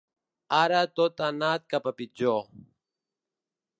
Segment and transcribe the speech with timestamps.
[0.59, 2.43] Ara tot ha anat cap a pitjor.